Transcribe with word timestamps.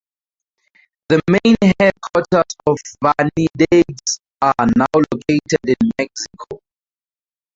The 1.09 1.21
main 1.29 1.55
headquarters 1.77 2.55
of 2.65 2.77
"Vanidades" 3.03 4.19
are 4.41 4.55
now 4.75 4.87
located 4.95 5.61
in 5.77 5.91
Mexico. 5.95 6.59